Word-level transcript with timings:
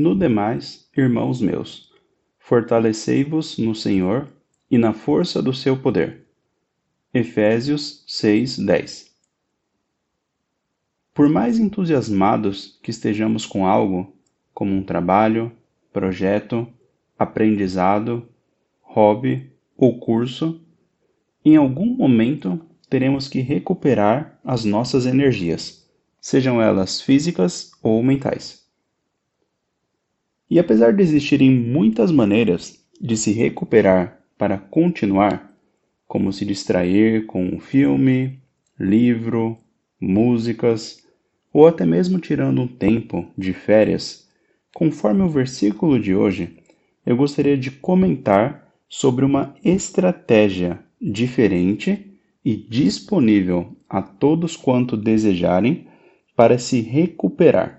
No 0.00 0.14
demais, 0.14 0.88
irmãos 0.96 1.40
meus, 1.40 1.90
fortalecei-vos 2.38 3.58
no 3.58 3.74
Senhor 3.74 4.28
e 4.70 4.78
na 4.78 4.92
força 4.92 5.42
do 5.42 5.52
seu 5.52 5.76
poder. 5.76 6.24
Efésios 7.12 8.04
6:10 8.06 9.10
Por 11.12 11.28
mais 11.28 11.58
entusiasmados 11.58 12.78
que 12.80 12.92
estejamos 12.92 13.44
com 13.44 13.66
algo, 13.66 14.14
como 14.54 14.72
um 14.72 14.84
trabalho, 14.84 15.50
projeto, 15.92 16.68
aprendizado, 17.18 18.28
hobby 18.80 19.50
ou 19.76 19.98
curso, 19.98 20.64
em 21.44 21.56
algum 21.56 21.86
momento 21.86 22.64
teremos 22.88 23.26
que 23.26 23.40
recuperar 23.40 24.38
as 24.44 24.64
nossas 24.64 25.06
energias, 25.06 25.90
sejam 26.20 26.62
elas 26.62 27.00
físicas 27.00 27.72
ou 27.82 28.00
mentais. 28.00 28.67
E 30.50 30.58
apesar 30.58 30.92
de 30.92 31.02
existirem 31.02 31.50
muitas 31.50 32.10
maneiras 32.10 32.82
de 33.00 33.16
se 33.16 33.32
recuperar 33.32 34.20
para 34.36 34.56
continuar, 34.56 35.52
como 36.06 36.32
se 36.32 36.44
distrair 36.44 37.26
com 37.26 37.44
um 37.44 37.60
filme, 37.60 38.40
livro, 38.78 39.58
músicas, 40.00 41.06
ou 41.52 41.66
até 41.66 41.84
mesmo 41.84 42.18
tirando 42.18 42.62
um 42.62 42.68
tempo 42.68 43.26
de 43.36 43.52
férias, 43.52 44.28
conforme 44.74 45.22
o 45.22 45.28
versículo 45.28 46.00
de 46.00 46.14
hoje, 46.14 46.56
eu 47.04 47.16
gostaria 47.16 47.56
de 47.56 47.70
comentar 47.70 48.72
sobre 48.88 49.24
uma 49.24 49.54
estratégia 49.64 50.78
diferente 51.00 52.18
e 52.44 52.56
disponível 52.56 53.76
a 53.88 54.00
todos 54.00 54.56
quanto 54.56 54.96
desejarem 54.96 55.86
para 56.36 56.58
se 56.58 56.80
recuperar, 56.80 57.77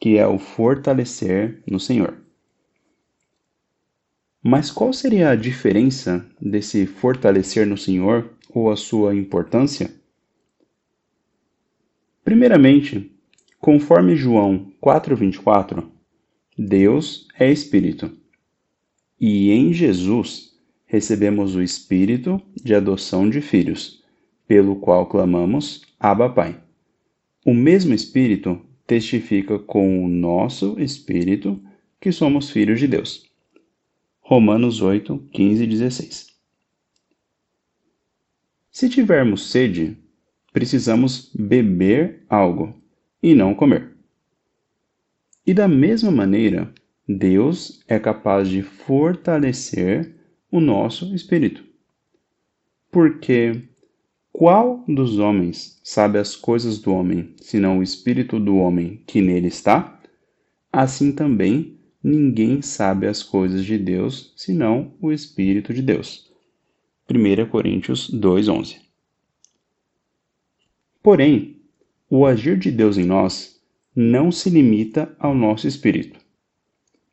que 0.00 0.16
é 0.16 0.26
o 0.26 0.38
fortalecer 0.38 1.62
no 1.66 1.80
Senhor. 1.80 2.16
Mas 4.42 4.70
qual 4.70 4.92
seria 4.92 5.30
a 5.30 5.36
diferença 5.36 6.24
desse 6.40 6.86
fortalecer 6.86 7.66
no 7.66 7.76
Senhor 7.76 8.30
ou 8.48 8.70
a 8.70 8.76
sua 8.76 9.14
importância? 9.14 9.92
Primeiramente, 12.24 13.10
conforme 13.58 14.14
João 14.14 14.72
4:24, 14.80 15.90
Deus 16.56 17.26
é 17.38 17.50
espírito. 17.50 18.10
E 19.20 19.50
em 19.50 19.72
Jesus 19.72 20.56
recebemos 20.86 21.56
o 21.56 21.62
espírito 21.62 22.40
de 22.54 22.74
adoção 22.74 23.28
de 23.28 23.40
filhos, 23.40 24.04
pelo 24.46 24.76
qual 24.76 25.06
clamamos: 25.06 25.82
Abba, 25.98 26.30
Pai. 26.30 26.60
O 27.44 27.52
mesmo 27.52 27.92
espírito 27.92 28.60
testifica 28.88 29.58
com 29.58 30.02
o 30.02 30.08
nosso 30.08 30.80
espírito 30.80 31.62
que 32.00 32.10
somos 32.10 32.50
filhos 32.50 32.80
de 32.80 32.88
Deus. 32.88 33.30
Romanos 34.18 34.80
8, 34.80 35.28
15 35.30 35.62
e 35.62 35.66
16. 35.66 36.26
Se 38.70 38.88
tivermos 38.88 39.50
sede, 39.50 39.98
precisamos 40.54 41.30
beber 41.34 42.24
algo 42.30 42.74
e 43.22 43.34
não 43.34 43.54
comer. 43.54 43.94
E 45.46 45.52
da 45.52 45.68
mesma 45.68 46.10
maneira, 46.10 46.72
Deus 47.06 47.84
é 47.86 47.98
capaz 47.98 48.48
de 48.48 48.62
fortalecer 48.62 50.14
o 50.50 50.60
nosso 50.60 51.14
espírito. 51.14 51.62
Porque 52.90 53.68
qual 54.38 54.84
dos 54.86 55.18
homens 55.18 55.80
sabe 55.82 56.16
as 56.16 56.36
coisas 56.36 56.78
do 56.78 56.92
homem, 56.92 57.34
senão 57.38 57.80
o 57.80 57.82
espírito 57.82 58.38
do 58.38 58.58
homem 58.58 59.02
que 59.04 59.20
nele 59.20 59.48
está? 59.48 60.00
Assim 60.72 61.10
também 61.10 61.76
ninguém 62.00 62.62
sabe 62.62 63.08
as 63.08 63.20
coisas 63.20 63.64
de 63.64 63.76
Deus, 63.76 64.32
senão 64.36 64.94
o 65.00 65.10
espírito 65.10 65.74
de 65.74 65.82
Deus. 65.82 66.30
1 67.10 67.48
Coríntios 67.50 68.08
2:11. 68.08 68.76
Porém, 71.02 71.60
o 72.08 72.24
agir 72.24 72.56
de 72.56 72.70
Deus 72.70 72.96
em 72.96 73.04
nós 73.04 73.60
não 73.92 74.30
se 74.30 74.48
limita 74.48 75.12
ao 75.18 75.34
nosso 75.34 75.66
espírito. 75.66 76.20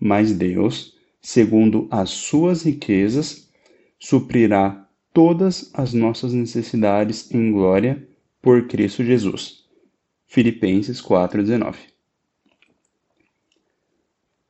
Mas 0.00 0.32
Deus, 0.32 0.98
segundo 1.20 1.86
as 1.88 2.10
suas 2.10 2.64
riquezas, 2.64 3.48
suprirá 3.96 4.82
todas 5.12 5.70
as 5.74 5.92
nossas 5.92 6.32
necessidades 6.32 7.30
em 7.32 7.52
glória 7.52 8.06
por 8.40 8.66
Cristo 8.66 9.04
Jesus. 9.04 9.64
Filipenses 10.26 11.00
4:19. 11.00 11.76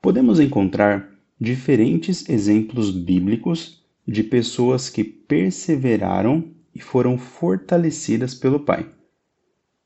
Podemos 0.00 0.39
encontrar 0.39 1.12
diferentes 1.41 2.28
exemplos 2.28 2.91
bíblicos 2.91 3.84
de 4.06 4.23
pessoas 4.23 4.89
que 4.89 5.05
perseveraram 5.05 6.53
e 6.75 6.81
foram 6.81 7.19
fortalecidas 7.19 8.34
pelo 8.34 8.61
Pai, 8.61 8.89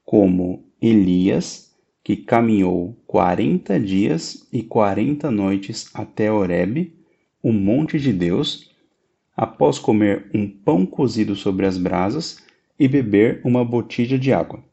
como 0.04 0.64
Elias, 0.80 1.74
que 2.04 2.16
caminhou 2.16 2.96
quarenta 3.06 3.80
dias 3.80 4.46
e 4.52 4.62
quarenta 4.62 5.30
noites 5.30 5.90
até 5.92 6.30
Horebe, 6.30 6.94
o 7.42 7.52
monte 7.52 7.98
de 7.98 8.12
Deus, 8.12 8.65
após 9.36 9.78
comer 9.78 10.30
um 10.32 10.48
pão 10.48 10.86
cozido 10.86 11.36
sobre 11.36 11.66
as 11.66 11.76
brasas 11.76 12.42
e 12.78 12.88
beber 12.88 13.40
uma 13.44 13.64
botija 13.64 14.18
de 14.18 14.32
água. 14.32 14.64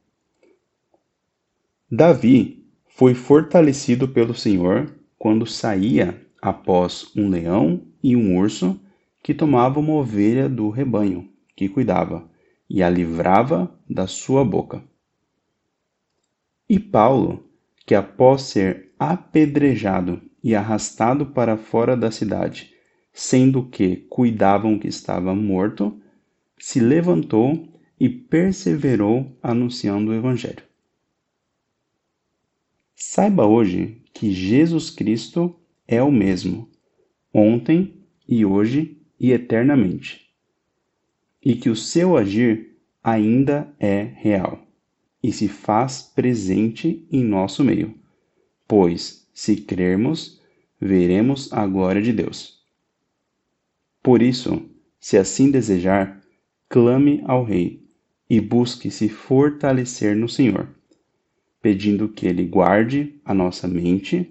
Davi 1.92 2.66
foi 2.88 3.14
fortalecido 3.14 4.08
pelo 4.08 4.34
Senhor 4.34 4.96
quando 5.18 5.46
saía 5.46 6.20
após 6.42 7.12
um 7.16 7.30
leão 7.30 7.82
e 8.02 8.16
um 8.16 8.38
urso 8.38 8.80
que 9.22 9.34
tomavam 9.34 9.84
uma 9.84 9.94
ovelha 9.94 10.50
do 10.50 10.70
rebanho 10.70 11.30
que 11.56 11.70
cuidava 11.70 12.30
e 12.70 12.82
a 12.82 12.90
livrava 12.90 13.74
da 13.90 14.08
sua 14.08 14.44
boca. 14.44 14.84
E 16.68 16.80
Paulo, 16.80 17.46
que 17.86 17.94
após 17.94 18.44
ser 18.44 18.94
apedrejado 18.98 20.22
e 20.44 20.56
arrastado 20.56 21.28
para 21.28 21.56
fora 21.56 21.96
da 21.96 22.10
cidade, 22.10 22.73
sendo 23.14 23.68
que 23.68 23.98
cuidavam 24.10 24.80
que 24.80 24.88
estava 24.88 25.36
morto, 25.36 26.02
se 26.58 26.80
levantou 26.80 27.68
e 28.00 28.10
perseverou 28.10 29.38
anunciando 29.42 30.12
o 30.12 30.16
Evangelho. 30.16 30.64
Saiba 32.96 33.46
hoje 33.46 34.02
que 34.14 34.32
Jesus 34.32 34.90
Cristo 34.90 35.56
é 35.88 36.02
o 36.02 36.12
mesmo, 36.12 36.70
ontem 37.32 38.02
e 38.28 38.44
hoje 38.44 38.98
e 39.20 39.32
eternamente, 39.32 40.34
e 41.44 41.56
que 41.56 41.70
o 41.70 41.76
seu 41.76 42.18
agir 42.18 42.78
ainda 43.04 43.72
é 43.80 44.02
real 44.02 44.66
e 45.22 45.32
se 45.32 45.48
faz 45.48 46.02
presente 46.02 47.08
em 47.12 47.24
nosso 47.24 47.64
meio, 47.64 47.96
pois, 48.68 49.28
se 49.34 49.56
crermos, 49.56 50.42
veremos 50.80 51.52
a 51.54 51.66
glória 51.66 52.02
de 52.02 52.12
Deus. 52.12 52.63
Por 54.04 54.22
isso, 54.22 54.62
se 55.00 55.18
assim 55.18 55.50
desejar, 55.50 56.22
clame 56.68 57.24
ao 57.26 57.46
Rei 57.46 57.82
e 58.30 58.42
busque 58.42 58.92
se 58.92 59.08
fortalecer 59.08 60.14
no 60.14 60.28
Senhor, 60.28 60.68
pedindo 61.62 62.10
que 62.10 62.28
Ele 62.28 62.44
guarde 62.44 63.16
a 63.24 63.34
nossa 63.34 63.66
mente, 63.66 64.30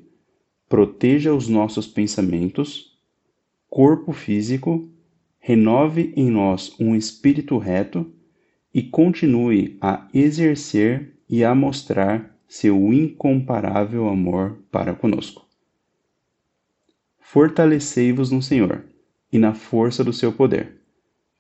proteja 0.69 1.33
os 1.33 1.49
nossos 1.49 1.87
pensamentos, 1.87 2.99
corpo 3.71 4.13
físico, 4.13 4.91
renove 5.39 6.13
em 6.17 6.31
nós 6.31 6.79
um 6.79 6.95
espírito 6.95 7.57
reto 7.57 8.13
e 8.75 8.83
continue 8.83 9.79
a 9.81 10.07
exercer 10.13 11.17
e 11.27 11.43
a 11.43 11.55
mostrar 11.55 12.39
seu 12.47 12.93
incomparável 12.93 14.07
amor 14.07 14.59
para 14.71 14.95
conosco. 14.95 15.47
Fortalecei-vos 17.19 18.31
no 18.31 18.43
Senhor 18.43 18.92
e 19.33 19.39
na 19.39 19.55
força 19.55 20.05
do 20.05 20.13
seu 20.13 20.33
poder, 20.33 20.81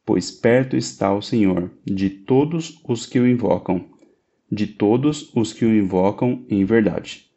pois 0.04 0.30
perto 0.30 0.76
está 0.76 1.14
o 1.14 1.20
Senhor 1.20 1.70
de 1.84 2.08
todos 2.08 2.80
os 2.88 3.04
que 3.04 3.20
o 3.20 3.28
invocam, 3.28 3.84
de 4.50 4.66
todos 4.66 5.30
os 5.34 5.52
que 5.52 5.64
o 5.64 5.74
invocam 5.74 6.44
em 6.48 6.64
verdade. 6.64 7.30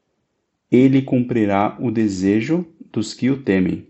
Ele 0.72 1.02
cumprirá 1.02 1.78
o 1.80 1.92
desejo 1.92 2.66
dos 2.92 3.14
que 3.14 3.30
o 3.30 3.44
temem, 3.44 3.88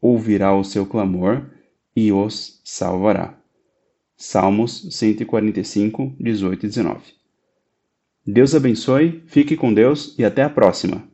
ouvirá 0.00 0.54
o 0.54 0.64
seu 0.64 0.84
clamor 0.84 1.50
e 1.94 2.12
os 2.12 2.60
salvará. 2.64 3.38
Salmos 4.16 4.88
145, 4.90 6.16
18 6.18 6.66
e 6.66 6.68
19. 6.68 7.00
Deus 8.26 8.54
abençoe, 8.54 9.22
fique 9.26 9.56
com 9.56 9.72
Deus 9.72 10.14
e 10.18 10.24
até 10.24 10.42
a 10.42 10.50
próxima! 10.50 11.08